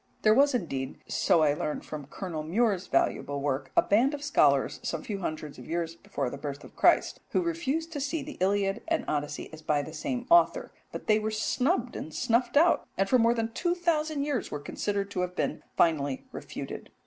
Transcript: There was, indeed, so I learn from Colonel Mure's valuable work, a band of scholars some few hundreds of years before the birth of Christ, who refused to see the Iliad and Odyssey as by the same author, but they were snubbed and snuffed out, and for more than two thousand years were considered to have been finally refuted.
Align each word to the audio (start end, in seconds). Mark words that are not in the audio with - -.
There 0.23 0.33
was, 0.33 0.55
indeed, 0.55 0.97
so 1.07 1.43
I 1.43 1.53
learn 1.53 1.81
from 1.81 2.07
Colonel 2.07 2.41
Mure's 2.41 2.87
valuable 2.87 3.39
work, 3.39 3.71
a 3.77 3.83
band 3.83 4.15
of 4.15 4.23
scholars 4.23 4.79
some 4.81 5.03
few 5.03 5.19
hundreds 5.19 5.59
of 5.59 5.67
years 5.67 5.93
before 5.93 6.31
the 6.31 6.39
birth 6.39 6.63
of 6.63 6.75
Christ, 6.75 7.19
who 7.33 7.43
refused 7.43 7.93
to 7.93 7.99
see 8.01 8.23
the 8.23 8.37
Iliad 8.39 8.81
and 8.87 9.05
Odyssey 9.07 9.53
as 9.53 9.61
by 9.61 9.83
the 9.83 9.93
same 9.93 10.25
author, 10.31 10.71
but 10.91 11.05
they 11.05 11.19
were 11.19 11.29
snubbed 11.29 11.95
and 11.95 12.11
snuffed 12.11 12.57
out, 12.57 12.87
and 12.97 13.07
for 13.07 13.19
more 13.19 13.35
than 13.35 13.53
two 13.53 13.75
thousand 13.75 14.23
years 14.23 14.49
were 14.49 14.59
considered 14.59 15.11
to 15.11 15.19
have 15.19 15.35
been 15.35 15.61
finally 15.77 16.25
refuted. 16.31 16.89